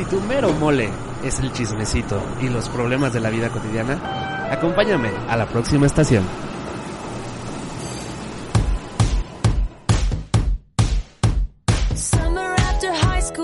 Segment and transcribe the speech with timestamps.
[0.00, 0.88] Si tu mero mole
[1.22, 6.24] es el chismecito y los problemas de la vida cotidiana, acompáñame a la próxima estación.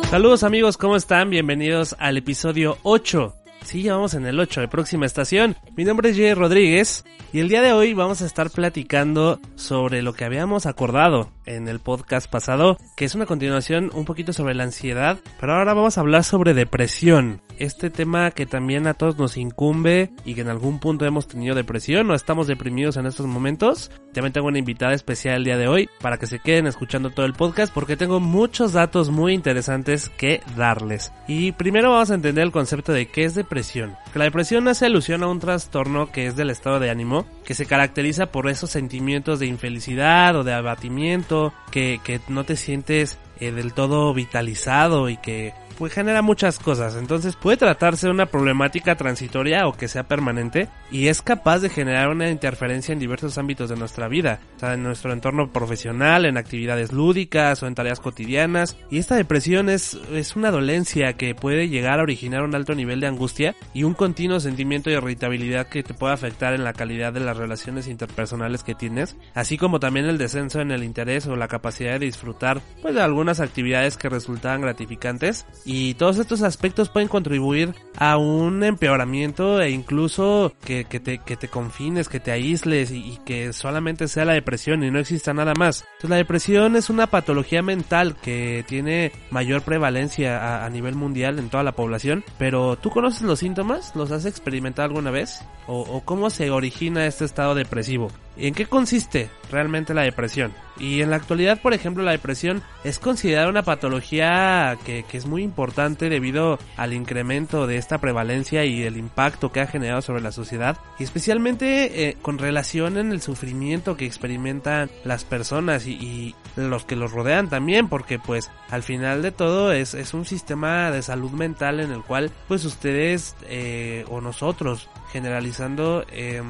[0.09, 1.29] Saludos amigos, ¿cómo están?
[1.29, 3.35] Bienvenidos al episodio 8.
[3.67, 5.57] Sí, ya vamos en el 8 de próxima estación.
[5.77, 10.03] Mi nombre es Jay Rodríguez y el día de hoy vamos a estar platicando sobre
[10.03, 14.55] lo que habíamos acordado en el podcast pasado, que es una continuación un poquito sobre
[14.55, 17.43] la ansiedad, pero ahora vamos a hablar sobre depresión.
[17.59, 21.55] Este tema que también a todos nos incumbe y que en algún punto hemos tenido
[21.55, 23.91] depresión o estamos deprimidos en estos momentos.
[24.13, 27.25] También tengo una invitada especial el día de hoy para que se queden escuchando todo
[27.25, 31.13] el podcast porque tengo muchos datos muy interesantes que darles.
[31.29, 33.97] Y primero vamos a entender el concepto de qué es depresión.
[34.15, 37.67] La depresión hace alusión a un trastorno que es del estado de ánimo, que se
[37.67, 43.53] caracteriza por esos sentimientos de infelicidad o de abatimiento, que, que no te sientes eh,
[43.53, 46.97] del todo vitalizado y que pues genera muchas cosas.
[46.97, 51.69] Entonces puede tratarse de una problemática transitoria o que sea permanente y es capaz de
[51.69, 56.25] generar una interferencia en diversos ámbitos de nuestra vida, o sea, en nuestro entorno profesional,
[56.25, 58.77] en actividades lúdicas o en tareas cotidianas.
[58.91, 63.01] Y esta depresión es, es una dolencia que puede llegar a originar un alto nivel
[63.01, 67.13] de angustia y un continuo sentimiento de irritabilidad que te puede afectar en la calidad
[67.13, 71.37] de las relaciones interpersonales que tienes, así como también el descenso en el interés o
[71.37, 76.89] la capacidad de disfrutar pues de algunas actividades que resultaban gratificantes y todos estos aspectos
[76.89, 82.31] pueden contribuir a un empeoramiento e incluso que, que, te, que te confines, que te
[82.31, 85.85] aísles y, que solamente sea la depresión y no exista nada más.
[86.03, 91.65] La depresión es una patología mental que tiene mayor prevalencia a, nivel mundial en toda
[91.65, 93.97] la población, pero ¿tú conoces los síntomas?
[93.97, 95.43] ¿Los has experimentado alguna vez?
[95.67, 98.13] ¿O, o cómo se origina este estado depresivo?
[98.37, 100.53] ¿En qué consiste realmente la depresión?
[100.79, 105.25] Y en la actualidad, por ejemplo, la depresión es considerada una patología que, que, es
[105.25, 110.21] muy importante debido al incremento de esta prevalencia y el impacto que ha generado sobre
[110.21, 115.93] la sociedad, y especialmente eh, con relación en el sufrimiento que experimentan las personas y,
[115.93, 120.27] y, los que los rodean también, porque pues al final de todo es, es un
[120.27, 126.43] sistema de salud mental en el cual pues ustedes eh, o nosotros generalizando eh,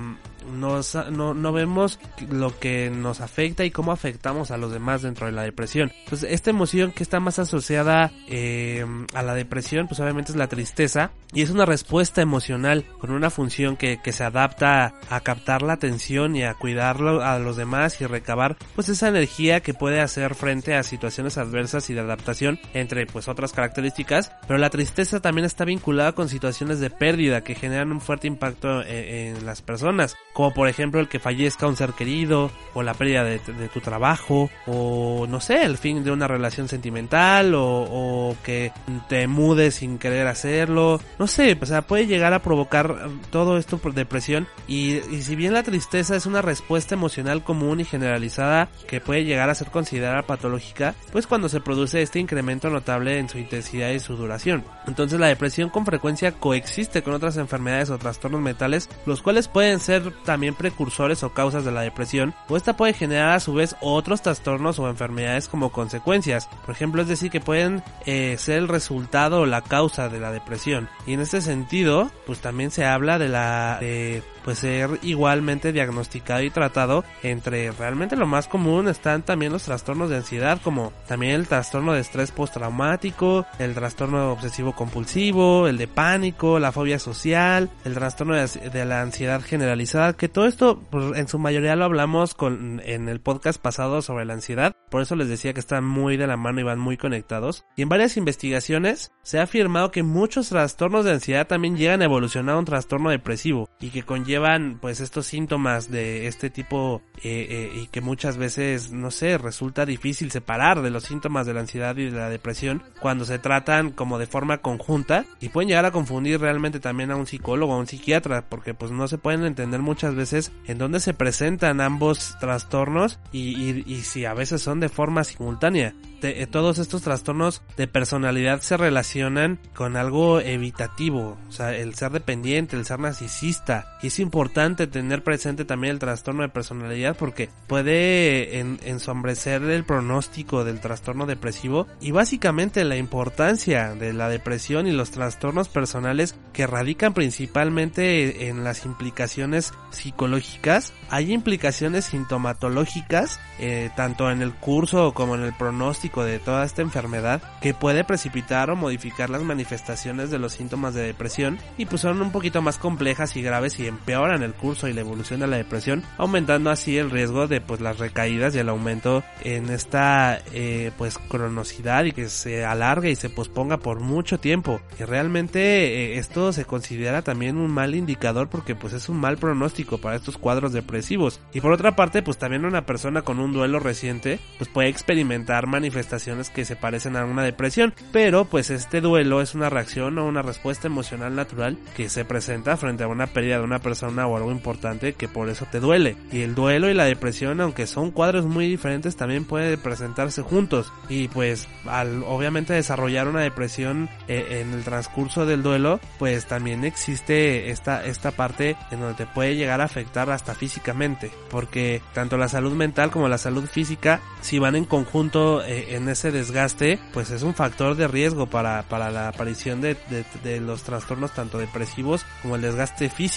[0.47, 1.99] nos, no, no vemos
[2.29, 5.93] lo que nos afecta y cómo afectamos a los demás dentro de la depresión.
[6.05, 10.49] Entonces, esta emoción que está más asociada eh, a la depresión, pues obviamente es la
[10.49, 15.63] tristeza y es una respuesta emocional con una función que, que se adapta a captar
[15.63, 20.01] la atención y a cuidarlo a los demás y recabar pues esa energía que puede
[20.01, 25.21] hacer frente a situaciones adversas y de adaptación entre pues otras características, pero la tristeza
[25.21, 29.63] también está vinculada con situaciones de pérdida que generan un fuerte impacto en, en las
[29.63, 33.39] personas como por ejemplo el que fallezca un ser querido, o la pérdida de,
[33.73, 38.71] tu trabajo, o no sé, el fin de una relación sentimental, o, o, que
[39.09, 43.79] te mudes sin querer hacerlo, no sé, o sea, puede llegar a provocar todo esto
[43.79, 48.69] por depresión, y, y si bien la tristeza es una respuesta emocional común y generalizada
[48.87, 53.31] que puede llegar a ser considerada patológica, pues cuando se produce este incremento notable en
[53.31, 54.65] su intensidad y su duración.
[54.87, 59.81] Entonces la depresión con frecuencia coexiste con otras enfermedades o trastornos mentales, los cuales pueden
[59.81, 63.77] ser también precursores o causas de la depresión, o esta puede generar a su vez
[63.81, 66.49] otros trastornos o enfermedades como consecuencias.
[66.67, 70.31] Por ejemplo, es decir, que pueden eh, ser el resultado o la causa de la
[70.31, 70.91] depresión.
[71.07, 76.41] Y en este sentido, pues también se habla de la de pues ser igualmente diagnosticado
[76.41, 81.33] y tratado entre realmente lo más común están también los trastornos de ansiedad como también
[81.33, 87.71] el trastorno de estrés postraumático, el trastorno obsesivo compulsivo, el de pánico, la fobia social,
[87.85, 92.35] el trastorno de, la ansiedad generalizada, que todo esto pues, en su mayoría lo hablamos
[92.35, 96.17] con en el podcast pasado sobre la ansiedad, por eso les decía que están muy
[96.17, 97.65] de la mano y van muy conectados.
[97.75, 102.05] Y en varias investigaciones se ha afirmado que muchos trastornos de ansiedad también llegan a
[102.05, 107.81] evolucionar un trastorno depresivo y que conllevan pues estos síntomas de este tipo eh, eh,
[107.83, 111.97] y que muchas veces no sé resulta difícil separar de los síntomas de la ansiedad
[111.97, 115.91] y de la depresión cuando se tratan como de forma conjunta y pueden llegar a
[115.91, 119.81] confundir realmente también a un psicólogo a un psiquiatra porque pues no se pueden entender
[119.81, 124.81] muchas veces en dónde se presentan ambos trastornos y, y, y si a veces son
[124.81, 125.95] de forma simultánea.
[126.23, 132.11] Eh, todos estos trastornos de personalidad se relacionan con algo evitativo, o sea, el ser
[132.11, 133.66] dependiente, el ser narcisista.
[134.01, 139.85] Y es importante tener presente también el trastorno de personalidad porque puede en, ensombrecer el
[139.85, 146.37] pronóstico del trastorno depresivo y básicamente la importancia de la depresión y los trastornos personales
[146.53, 150.93] que radican principalmente en las implicaciones psicológicas.
[151.11, 156.83] Hay implicaciones sintomatológicas, eh, tanto en el curso como en el pronóstico de toda esta
[156.83, 162.03] enfermedad que puede precipitar o modificar las manifestaciones de los síntomas de depresión y pues
[162.03, 165.47] son un poquito más complejas y graves y empeoran el curso y la evolución de
[165.47, 170.41] la depresión, aumentando así el riesgo de pues las recaídas y el aumento en esta
[170.53, 174.81] eh, pues cronosidad y que se alargue y se posponga por mucho tiempo.
[175.01, 179.39] Y realmente eh, esto se considera también un mal indicador porque pues es un mal
[179.39, 181.41] pronóstico para estos cuadros depresivos.
[181.53, 185.67] Y por otra parte pues también una persona con un duelo reciente pues puede experimentar
[185.67, 190.27] manifestaciones que se parecen a una depresión, pero pues este duelo es una reacción o
[190.27, 194.37] una respuesta emocional natural que se presenta frente a una pérdida de una persona o
[194.37, 196.17] algo importante que por eso te duele.
[196.33, 200.93] Y el duelo y la depresión, aunque son cuadros muy diferentes, también pueden presentarse juntos.
[201.09, 206.85] Y pues al obviamente desarrollar una depresión eh, en el transcurso del duelo, pues también
[206.85, 211.31] existe esta, esta parte en donde te puede llegar a afectar hasta físicamente.
[211.51, 216.09] Porque tanto la salud mental como la salud física, si van en conjunto eh, en
[216.09, 219.97] ese desgaste, pues es un factor de riesgo para, para la aparición de,
[220.43, 223.36] de, los trastornos tanto depresivos como el desgaste físico.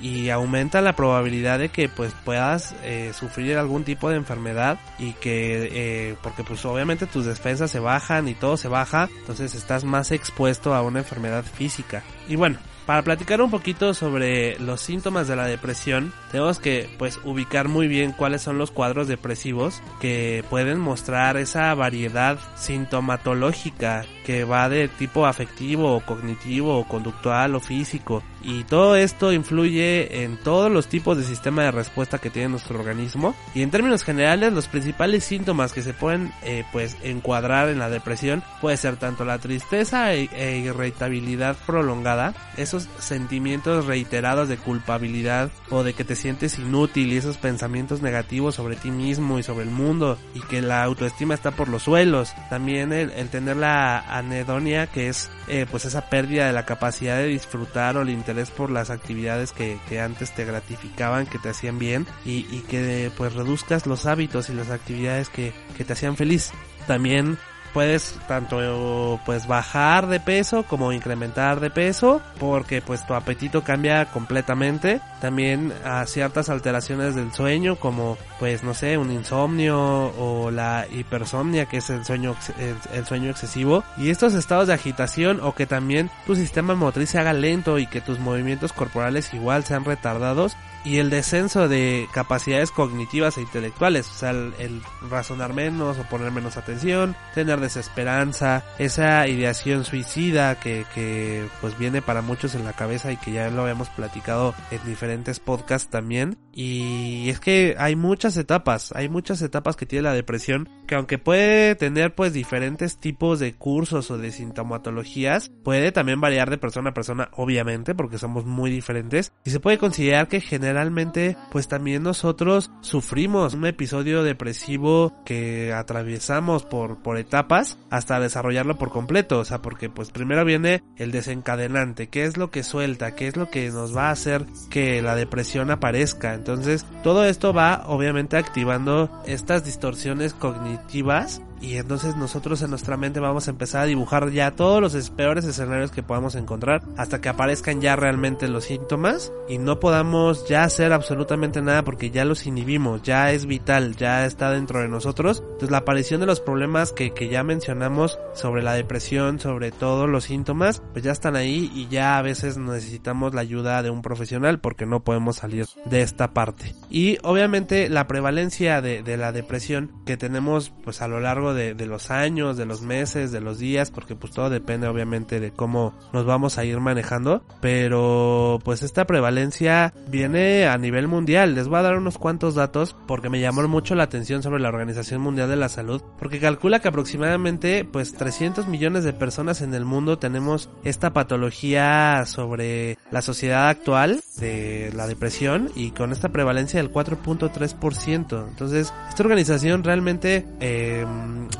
[0.00, 5.12] Y aumenta la probabilidad de que pues puedas eh, sufrir algún tipo de enfermedad y
[5.14, 9.84] que, eh, porque pues obviamente tus defensas se bajan y todo se baja, entonces estás
[9.84, 12.02] más expuesto a una enfermedad física.
[12.28, 17.20] Y bueno, para platicar un poquito sobre los síntomas de la depresión, tenemos que pues
[17.22, 24.42] ubicar muy bien cuáles son los cuadros depresivos que pueden mostrar esa variedad sintomatológica que
[24.42, 30.36] va de tipo afectivo o cognitivo o conductual o físico y todo esto influye en
[30.36, 33.34] todos los tipos de sistema de respuesta que tiene nuestro organismo.
[33.54, 37.90] Y en términos generales los principales síntomas que se pueden eh, pues encuadrar en la
[37.90, 45.50] depresión puede ser tanto la tristeza e, e, irritabilidad prolongada esos sentimientos reiterados de culpabilidad
[45.70, 49.64] o de que te sientes inútil y esos pensamientos negativos sobre ti mismo y sobre
[49.64, 52.32] el mundo y que la autoestima está por los suelos.
[52.50, 57.26] También el, tener la anedonia que es eh, pues esa pérdida de la capacidad de
[57.26, 58.10] disfrutar o el
[58.50, 63.86] por las actividades que, antes te gratificaban, que te hacían bien y, que pues reduzcas
[63.86, 66.52] los hábitos y las actividades que, que te hacían feliz.
[66.86, 67.38] También
[67.72, 74.06] puedes tanto pues bajar de peso como incrementar de peso porque pues tu apetito cambia
[74.06, 75.00] completamente.
[75.20, 81.66] También a ciertas alteraciones del sueño como pues no sé un insomnio o la hipersomnia
[81.66, 83.84] que es el sueño el, sueño excesivo.
[83.96, 87.86] Y estos estados de agitación o que también tu sistema motriz se haga lento y
[87.86, 94.08] que tus movimientos corporales igual sean retardados y el descenso de capacidades cognitivas e intelectuales,
[94.10, 100.84] o sea, el, razonar menos o poner menos atención, tener desesperanza, esa ideación suicida que,
[100.94, 104.84] que pues viene para muchos en la cabeza y que ya lo habíamos platicado en
[104.84, 106.38] diferentes podcasts también.
[106.52, 111.18] Y es que hay muchas etapas, hay muchas etapas que tiene la depresión, que aunque
[111.18, 116.90] puede tener pues diferentes tipos de cursos o de sintomatologías, puede también variar de persona
[116.90, 122.02] a persona, obviamente, porque somos muy diferentes, y se puede considerar que generalmente pues también
[122.02, 129.44] nosotros sufrimos un episodio depresivo que atravesamos por, por etapas hasta desarrollarlo por completo, o
[129.44, 133.48] sea, porque pues primero viene el desencadenante, qué es lo que suelta, qué es lo
[133.50, 139.08] que nos va a hacer que la depresión aparezca, entonces, todo esto va obviamente activando
[139.26, 144.50] estas distorsiones cognitivas y entonces nosotros en nuestra mente vamos a empezar a dibujar ya
[144.50, 149.58] todos los peores escenarios que podamos encontrar hasta que aparezcan ya realmente los síntomas y
[149.58, 154.50] no podamos ya hacer absolutamente nada porque ya los inhibimos, ya es vital, ya está
[154.50, 155.38] dentro de nosotros.
[155.44, 160.08] Entonces la aparición de los problemas que, que ya mencionamos sobre la depresión, sobre todos
[160.08, 164.02] los síntomas, pues ya están ahí y ya a veces necesitamos la ayuda de un
[164.02, 166.74] profesional porque no podemos salir de esta parte.
[166.90, 171.74] Y obviamente la prevalencia de, de la depresión que tenemos pues a lo largo de,
[171.86, 175.94] los años, de los meses, de los días, porque pues todo depende obviamente de cómo
[176.12, 181.54] nos vamos a ir manejando, pero pues esta prevalencia viene a nivel mundial.
[181.54, 184.68] Les voy a dar unos cuantos datos porque me llamó mucho la atención sobre la
[184.68, 189.74] Organización Mundial de la Salud, porque calcula que aproximadamente pues 300 millones de personas en
[189.74, 196.30] el mundo tenemos esta patología sobre la sociedad actual de la depresión y con esta
[196.30, 198.48] prevalencia del 4.3%.
[198.48, 201.04] Entonces, esta organización realmente eh,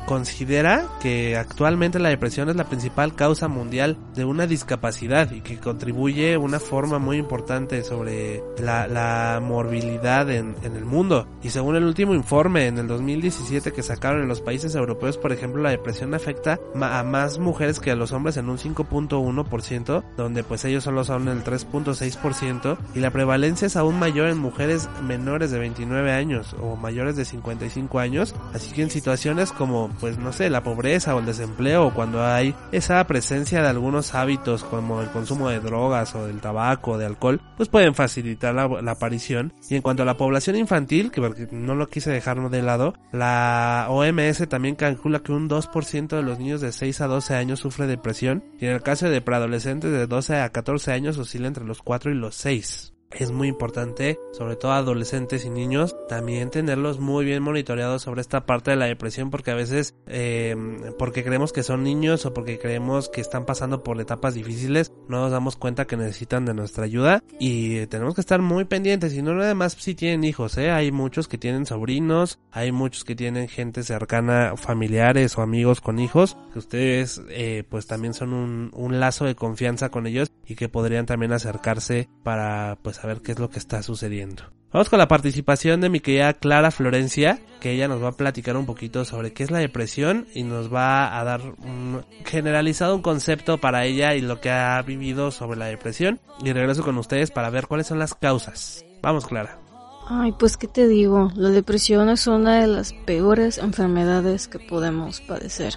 [0.05, 5.59] considera que actualmente la depresión es la principal causa mundial de una discapacidad y que
[5.59, 11.27] contribuye una forma muy importante sobre la, la morbilidad en, en, el mundo.
[11.41, 15.31] Y según el último informe en el 2017 que sacaron en los países europeos, por
[15.31, 20.43] ejemplo, la depresión afecta a más mujeres que a los hombres en un 5.1%, donde
[20.43, 25.51] pues ellos solo son el 3.6% y la prevalencia es aún mayor en mujeres menores
[25.51, 30.33] de 29 años o mayores de 55 años, así que en situaciones como pues no
[30.33, 35.01] sé, la pobreza o el desempleo o cuando hay esa presencia de algunos hábitos como
[35.01, 39.53] el consumo de drogas o del tabaco o de alcohol, pues pueden facilitar la, aparición.
[39.69, 43.87] Y en cuanto a la población infantil, que no lo quise dejar de lado, la
[43.89, 47.87] OMS también calcula que un 2% de los niños de 6 a 12 años sufre
[47.87, 51.81] depresión y en el caso de preadolescentes de 12 a 14 años oscila entre los
[51.81, 57.25] 4 y los 6 es muy importante, sobre todo adolescentes y niños, también tenerlos muy
[57.25, 60.55] bien monitoreados sobre esta parte de la depresión porque a veces, eh,
[60.97, 65.21] porque creemos que son niños o porque creemos que están pasando por etapas difíciles, no
[65.21, 69.21] nos damos cuenta que necesitan de nuestra ayuda y tenemos que estar muy pendientes y
[69.21, 70.71] no nada más si tienen hijos, ¿eh?
[70.71, 75.99] hay muchos que tienen sobrinos, hay muchos que tienen gente cercana, familiares o amigos con
[75.99, 80.55] hijos, que ustedes eh, pues también son un, un lazo de confianza con ellos y
[80.55, 84.43] que podrían también acercarse para pues a ver qué es lo que está sucediendo.
[84.71, 88.57] Vamos con la participación de mi querida Clara Florencia, que ella nos va a platicar
[88.57, 93.03] un poquito sobre qué es la depresión y nos va a dar un generalizado un
[93.03, 96.19] concepto para ella y lo que ha vivido sobre la depresión.
[96.43, 98.83] Y regreso con ustedes para ver cuáles son las causas.
[99.03, 99.59] Vamos, Clara.
[100.07, 105.21] Ay, pues qué te digo, la depresión es una de las peores enfermedades que podemos
[105.21, 105.75] padecer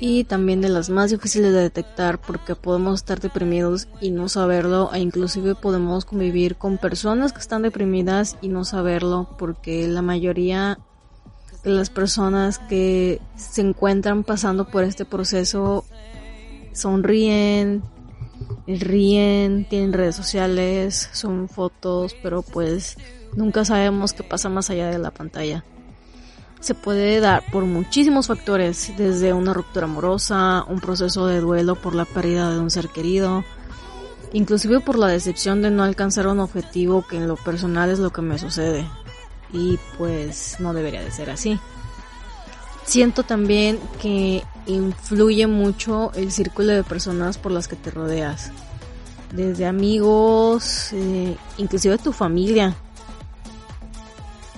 [0.00, 4.90] y también de las más difíciles de detectar porque podemos estar deprimidos y no saberlo
[4.92, 10.78] e inclusive podemos convivir con personas que están deprimidas y no saberlo porque la mayoría
[11.62, 15.84] de las personas que se encuentran pasando por este proceso
[16.72, 17.82] sonríen,
[18.66, 22.96] ríen, tienen redes sociales, son fotos, pero pues
[23.36, 25.64] nunca sabemos qué pasa más allá de la pantalla
[26.62, 31.94] se puede dar por muchísimos factores, desde una ruptura amorosa, un proceso de duelo por
[31.94, 33.44] la pérdida de un ser querido,
[34.32, 38.10] inclusive por la decepción de no alcanzar un objetivo que en lo personal es lo
[38.10, 38.88] que me sucede.
[39.52, 41.58] Y pues no debería de ser así.
[42.84, 48.52] Siento también que influye mucho el círculo de personas por las que te rodeas.
[49.32, 52.76] Desde amigos, eh, inclusive tu familia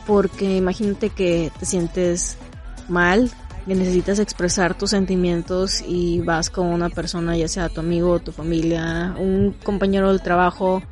[0.06, 2.37] porque imagínate que te sientes
[2.88, 3.30] mal,
[3.66, 8.32] que necesitas expresar tus sentimientos y vas con una persona, ya sea tu amigo, tu
[8.32, 10.82] familia, un compañero del trabajo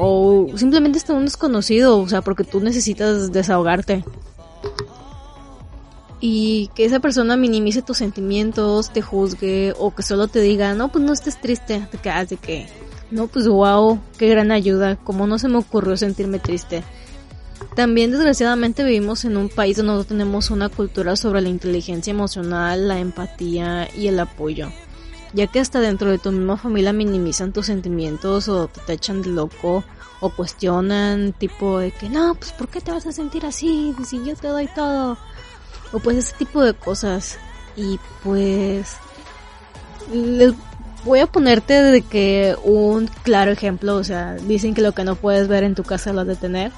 [0.00, 4.04] o simplemente está un desconocido, o sea, porque tú necesitas desahogarte.
[6.20, 10.90] Y que esa persona minimice tus sentimientos, te juzgue o que solo te diga, no,
[10.92, 12.68] pues no estés triste, te quedas de que,
[13.10, 16.84] no, pues wow, qué gran ayuda, como no se me ocurrió sentirme triste.
[17.78, 22.88] También desgraciadamente vivimos en un país donde no tenemos una cultura sobre la inteligencia emocional,
[22.88, 24.72] la empatía y el apoyo.
[25.32, 29.28] Ya que hasta dentro de tu misma familia minimizan tus sentimientos o te echan de
[29.28, 29.84] loco
[30.18, 34.24] o cuestionan tipo de que no, pues ¿por qué te vas a sentir así si
[34.24, 35.16] yo te doy todo?
[35.92, 37.38] O pues ese tipo de cosas.
[37.76, 38.96] Y pues
[40.12, 40.52] les
[41.04, 45.14] voy a ponerte de que un claro ejemplo, o sea, dicen que lo que no
[45.14, 46.72] puedes ver en tu casa lo has de tener.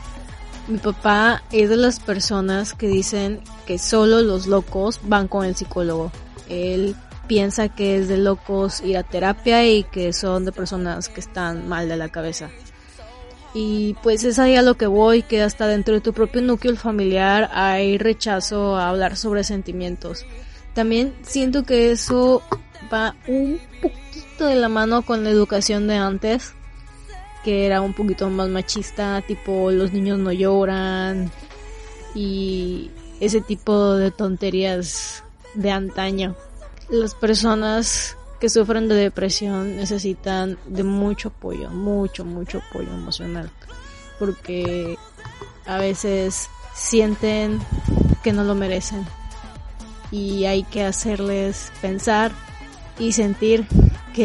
[0.68, 5.56] Mi papá es de las personas que dicen que solo los locos van con el
[5.56, 6.12] psicólogo.
[6.48, 6.94] Él
[7.26, 11.68] piensa que es de locos ir a terapia y que son de personas que están
[11.68, 12.50] mal de la cabeza.
[13.52, 16.76] Y pues es ahí a lo que voy, que hasta dentro de tu propio núcleo
[16.76, 20.24] familiar hay rechazo a hablar sobre sentimientos.
[20.74, 22.42] También siento que eso
[22.92, 26.54] va un poquito de la mano con la educación de antes,
[27.44, 31.30] que era un poquito más machista, tipo los niños no lloran
[32.14, 36.34] y ese tipo de tonterías de antaño.
[36.88, 43.50] Las personas que sufren de depresión necesitan de mucho apoyo, mucho, mucho apoyo emocional,
[44.18, 44.96] porque
[45.66, 47.60] a veces sienten
[48.22, 49.06] que no lo merecen
[50.10, 52.32] y hay que hacerles pensar
[52.98, 53.66] y sentir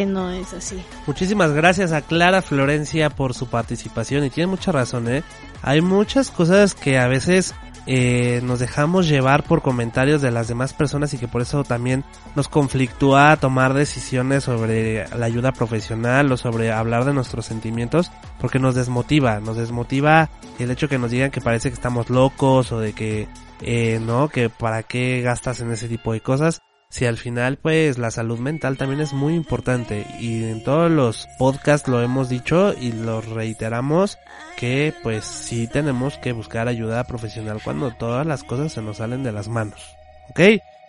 [0.03, 0.83] no es así.
[1.07, 5.23] Muchísimas gracias a Clara Florencia por su participación y tiene mucha razón, ¿eh?
[5.61, 7.55] Hay muchas cosas que a veces
[7.87, 12.03] eh, nos dejamos llevar por comentarios de las demás personas y que por eso también
[12.35, 18.57] nos conflictúa tomar decisiones sobre la ayuda profesional o sobre hablar de nuestros sentimientos porque
[18.57, 22.79] nos desmotiva, nos desmotiva el hecho que nos digan que parece que estamos locos o
[22.79, 23.27] de que
[23.61, 26.61] eh, no, que para qué gastas en ese tipo de cosas
[26.95, 31.27] si al final pues la salud mental también es muy importante y en todos los
[31.37, 34.17] podcasts lo hemos dicho y lo reiteramos
[34.55, 39.23] que pues sí tenemos que buscar ayuda profesional cuando todas las cosas se nos salen
[39.23, 39.97] de las manos.
[40.29, 40.39] ¿Ok?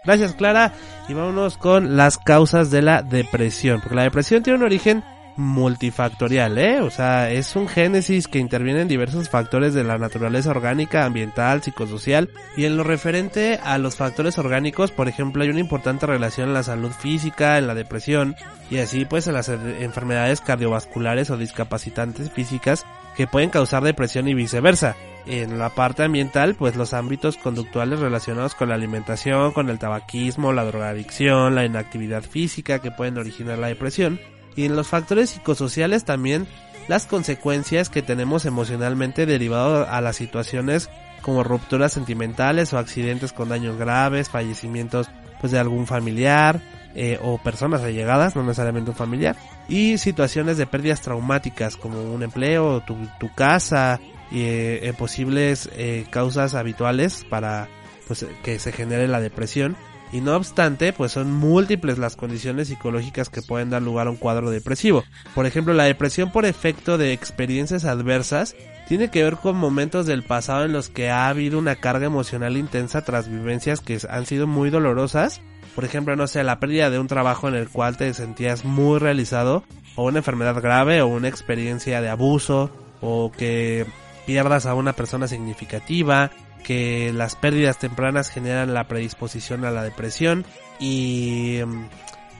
[0.04, 0.74] Gracias Clara
[1.08, 5.02] y vámonos con las causas de la depresión porque la depresión tiene un origen
[5.36, 6.80] multifactorial, ¿eh?
[6.80, 11.62] O sea, es un génesis que interviene en diversos factores de la naturaleza orgánica, ambiental,
[11.62, 16.48] psicosocial y en lo referente a los factores orgánicos, por ejemplo, hay una importante relación
[16.48, 18.34] en la salud física, en la depresión
[18.70, 24.34] y así pues en las enfermedades cardiovasculares o discapacitantes físicas que pueden causar depresión y
[24.34, 24.96] viceversa.
[25.26, 30.52] En la parte ambiental, pues los ámbitos conductuales relacionados con la alimentación, con el tabaquismo,
[30.52, 34.20] la drogadicción, la inactividad física que pueden originar la depresión
[34.56, 36.46] y en los factores psicosociales también
[36.88, 40.88] las consecuencias que tenemos emocionalmente derivado a las situaciones
[41.22, 45.08] como rupturas sentimentales o accidentes con daños graves, fallecimientos
[45.40, 46.60] pues de algún familiar
[46.94, 49.36] eh, o personas allegadas, no necesariamente un familiar,
[49.68, 56.06] y situaciones de pérdidas traumáticas como un empleo, tu, tu casa y eh, posibles eh,
[56.10, 57.68] causas habituales para
[58.06, 59.76] pues que se genere la depresión
[60.12, 64.16] y no obstante, pues son múltiples las condiciones psicológicas que pueden dar lugar a un
[64.16, 65.04] cuadro depresivo.
[65.34, 68.54] Por ejemplo, la depresión por efecto de experiencias adversas
[68.88, 72.56] tiene que ver con momentos del pasado en los que ha habido una carga emocional
[72.56, 75.40] intensa tras vivencias que han sido muy dolorosas.
[75.74, 78.98] Por ejemplo, no sé, la pérdida de un trabajo en el cual te sentías muy
[78.98, 79.64] realizado,
[79.96, 82.70] o una enfermedad grave, o una experiencia de abuso,
[83.00, 83.86] o que
[84.24, 86.30] pierdas a una persona significativa,
[86.66, 90.44] que las pérdidas tempranas generan la predisposición a la depresión
[90.80, 91.84] y mm,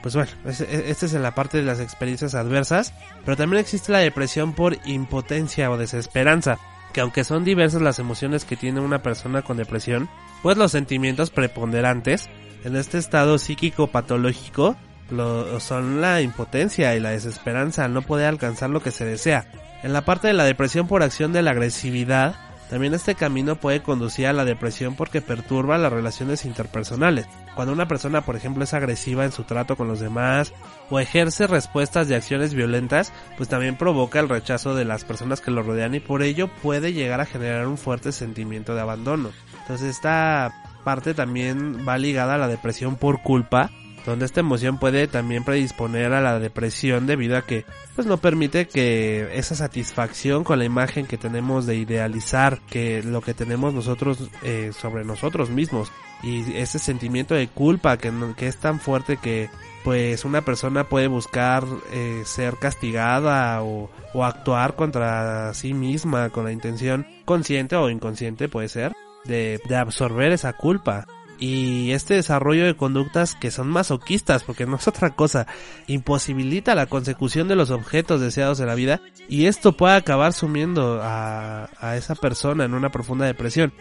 [0.01, 2.93] pues bueno, este es en la parte de las experiencias adversas,
[3.23, 6.59] pero también existe la depresión por impotencia o desesperanza,
[6.91, 10.09] que aunque son diversas las emociones que tiene una persona con depresión,
[10.43, 12.29] pues los sentimientos preponderantes
[12.65, 14.75] en este estado psíquico patológico
[15.09, 19.47] lo, son la impotencia y la desesperanza no poder alcanzar lo que se desea.
[19.83, 22.35] En la parte de la depresión por acción de la agresividad,
[22.69, 27.27] también este camino puede conducir a la depresión porque perturba las relaciones interpersonales.
[27.55, 30.53] Cuando una persona, por ejemplo, es agresiva en su trato con los demás
[30.89, 35.51] o ejerce respuestas de acciones violentas, pues también provoca el rechazo de las personas que
[35.51, 39.31] lo rodean y por ello puede llegar a generar un fuerte sentimiento de abandono.
[39.61, 40.53] Entonces esta
[40.83, 43.71] parte también va ligada a la depresión por culpa
[44.07, 48.65] donde esta emoción puede también predisponer a la depresión debido a que pues no permite
[48.65, 54.29] que esa satisfacción con la imagen que tenemos de idealizar que lo que tenemos nosotros
[54.43, 55.91] eh, sobre nosotros mismos.
[56.23, 59.49] Y ese sentimiento de culpa que, que es tan fuerte que
[59.83, 66.45] pues una persona puede buscar eh, ser castigada o, o actuar contra sí misma con
[66.45, 68.93] la intención consciente o inconsciente puede ser
[69.25, 71.05] de, de absorber esa culpa
[71.39, 75.47] y este desarrollo de conductas que son masoquistas, porque no es otra cosa,
[75.87, 80.99] imposibilita la consecución de los objetos deseados de la vida y esto puede acabar sumiendo
[81.01, 83.73] a, a esa persona en una profunda depresión.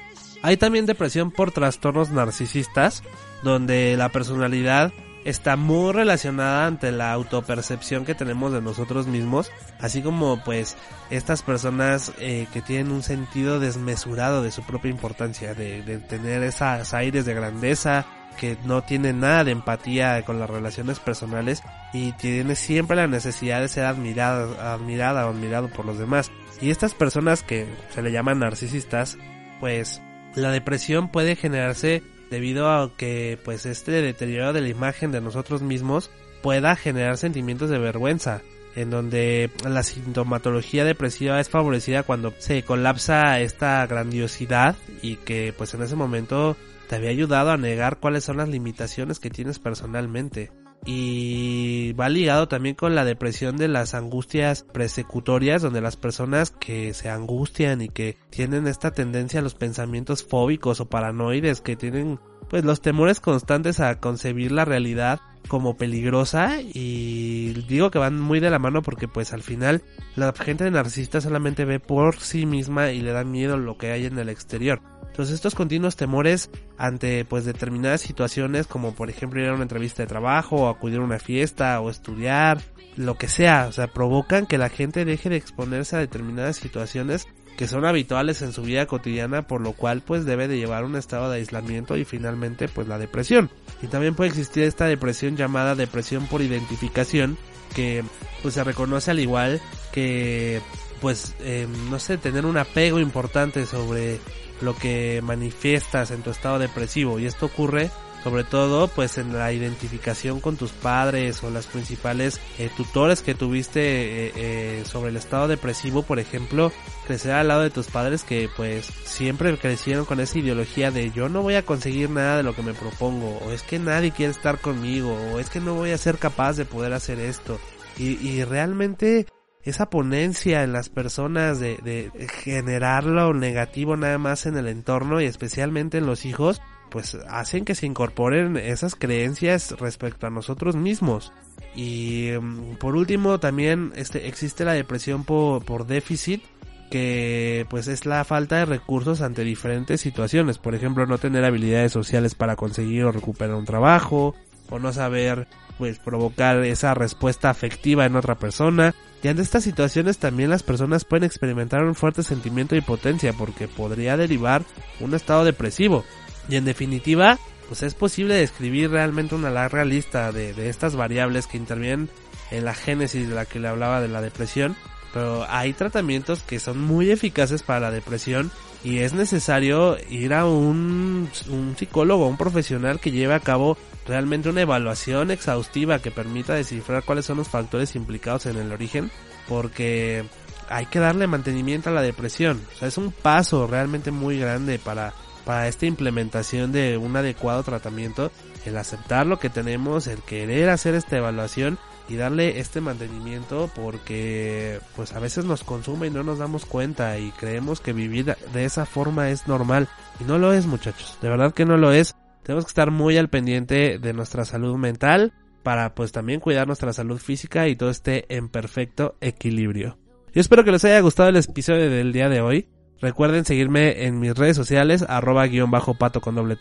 [0.43, 3.03] Hay también depresión por trastornos narcisistas,
[3.43, 4.93] donde la personalidad
[5.27, 10.77] está muy relacionada ante la autopercepción que tenemos de nosotros mismos, así como pues
[11.11, 16.95] estas personas eh, que tienen un sentido desmesurado de su propia importancia, de, tener esas
[16.95, 18.07] aires de grandeza,
[18.39, 21.63] que no tienen nada de empatía con las relaciones personales
[21.93, 26.31] y tiene siempre la necesidad de ser admirada, admirada o admirado por los demás.
[26.61, 29.19] Y estas personas que se le llaman narcisistas,
[29.59, 30.03] pues
[30.35, 35.63] la depresión puede generarse debido a que pues este deterioro de la imagen de nosotros
[35.63, 36.11] mismos
[36.43, 38.43] pueda generar sentimientos de vergüenza
[38.75, 45.73] en donde la sintomatología depresiva es favorecida cuando se colapsa esta grandiosidad y que pues
[45.75, 46.57] en ese momento
[46.89, 50.51] te había ayudado a negar cuáles son las limitaciones que tienes personalmente
[50.87, 56.95] y va ligado también con la depresión de las angustias persecutorias donde las personas que
[56.95, 62.21] se angustian y que tienen esta tendencia a los pensamientos fóbicos o paranoides que tienen
[62.49, 68.39] pues los temores constantes a concebir la realidad como peligrosa y digo que van muy
[68.39, 69.83] de la mano porque pues al final
[70.15, 74.07] la gente narcisista solamente ve por sí misma y le da miedo lo que hay
[74.07, 74.81] en el exterior.
[75.17, 80.03] Entonces estos continuos temores ante pues determinadas situaciones como por ejemplo ir a una entrevista
[80.03, 82.61] de trabajo o acudir a una fiesta o estudiar,
[82.97, 87.27] lo que sea, o sea, provocan que la gente deje de exponerse a determinadas situaciones
[87.57, 90.97] que son habituales en su vida cotidiana, por lo cual pues debe de llevar un
[90.97, 93.49] estado de aislamiento y finalmente pues la depresión.
[93.81, 97.39] Y también puede existir esta depresión llamada depresión por identificación,
[97.75, 98.05] que
[98.43, 100.61] pues se reconoce al igual que
[101.01, 104.19] pues eh, no sé, tener un apego importante sobre
[104.61, 107.91] lo que manifiestas en tu estado depresivo y esto ocurre
[108.27, 113.37] sobre todo pues en la identificación con tus padres o las principales eh, tutores que
[113.37, 116.73] tuviste eh, eh, sobre el estado depresivo por ejemplo
[117.07, 121.29] crecer al lado de tus padres que pues siempre crecieron con esa ideología de yo
[121.29, 124.33] no voy a conseguir nada de lo que me propongo o es que nadie quiere
[124.33, 127.61] estar conmigo o es que no voy a ser capaz de poder hacer esto
[127.97, 129.27] y, y realmente
[129.67, 135.21] esa ponencia en las personas de, de generar lo negativo nada más en el entorno
[135.21, 140.77] y especialmente en los hijos, pues hacen que se incorporen esas creencias respecto a nosotros
[140.77, 141.33] mismos.
[141.75, 146.43] Y mm, por último también este, existe la depresión por, por déficit
[146.91, 151.91] que pues es la falta de recursos ante diferentes situaciones, por ejemplo no tener habilidades
[151.91, 154.37] sociales para conseguir o recuperar un trabajo,
[154.71, 155.49] o no saber
[155.79, 158.95] pues provocar esa respuesta afectiva en otra persona.
[159.23, 163.69] Y ante estas situaciones también las personas pueden experimentar un fuerte sentimiento de impotencia porque
[163.69, 164.63] podría derivar
[165.01, 166.05] un estado depresivo.
[166.49, 171.47] Y en definitiva, pues es posible describir realmente una larga lista de, de estas variables
[171.47, 172.09] que intervienen
[172.51, 174.77] en la génesis de la que le hablaba de la depresión.
[175.13, 178.51] Pero hay tratamientos que son muy eficaces para la depresión
[178.87, 184.49] y es necesario ir a un, un psicólogo, un profesional que lleve a cabo realmente
[184.49, 189.11] una evaluación exhaustiva que permita descifrar cuáles son los factores implicados en el origen,
[189.49, 190.25] porque
[190.69, 192.63] hay que darle mantenimiento a la depresión.
[192.77, 195.13] O sea, es un paso realmente muy grande para,
[195.45, 198.31] para esta implementación de un adecuado tratamiento,
[198.67, 201.77] el aceptar lo que tenemos, el querer hacer esta evaluación
[202.09, 207.19] y darle este mantenimiento porque pues a veces nos consume y no nos damos cuenta
[207.19, 209.89] y creemos que vivir de esa forma es normal
[210.21, 212.15] y no lo es muchachos, de verdad que no lo es.
[212.43, 215.33] Tenemos que estar muy al pendiente de nuestra salud mental
[215.65, 219.99] para pues también cuidar nuestra salud física y todo esté en perfecto equilibrio.
[220.33, 222.69] Yo espero que les haya gustado el episodio del día de hoy.
[223.01, 226.57] Recuerden seguirme en mis redes sociales, arroba guion bajo pato con doble.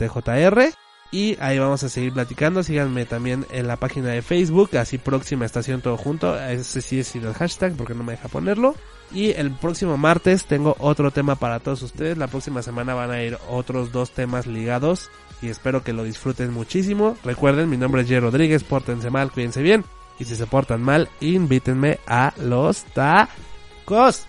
[1.16, 2.62] Y ahí vamos a seguir platicando.
[2.62, 6.38] Síganme también en la página de Facebook, así próxima estación todo junto.
[6.38, 8.76] Ese sí es el hashtag porque no me deja ponerlo.
[9.14, 12.18] Y el próximo martes tengo otro tema para todos ustedes.
[12.18, 15.10] La próxima semana van a ir otros dos temas ligados.
[15.42, 17.16] Y espero que lo disfruten muchísimo.
[17.24, 18.66] Recuerden, mi nombre es Jerry Rodríguez.
[18.66, 19.86] Pórtense mal, cuídense bien.
[20.20, 24.26] Y si se portan mal, invítenme a los tacos.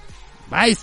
[0.48, 0.76] Bye.